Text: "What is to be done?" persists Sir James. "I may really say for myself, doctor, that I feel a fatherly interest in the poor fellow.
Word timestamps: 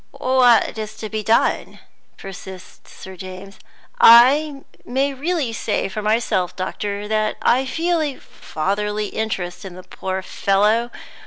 "What 0.17 0.79
is 0.79 0.97
to 0.97 1.09
be 1.09 1.21
done?" 1.21 1.77
persists 2.17 2.91
Sir 2.91 3.15
James. 3.15 3.59
"I 3.99 4.63
may 4.83 5.13
really 5.13 5.53
say 5.53 5.89
for 5.89 6.01
myself, 6.01 6.55
doctor, 6.55 7.07
that 7.07 7.37
I 7.39 7.67
feel 7.67 8.01
a 8.01 8.15
fatherly 8.17 9.09
interest 9.09 9.63
in 9.63 9.75
the 9.75 9.83
poor 9.83 10.23
fellow. 10.23 10.89